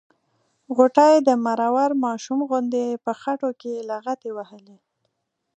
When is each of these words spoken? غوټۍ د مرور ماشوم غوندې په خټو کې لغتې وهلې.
غوټۍ 0.75 1.15
د 1.27 1.29
مرور 1.45 1.89
ماشوم 2.05 2.39
غوندې 2.49 2.85
په 3.05 3.11
خټو 3.21 3.49
کې 3.61 3.73
لغتې 3.89 4.29
وهلې. 4.37 4.77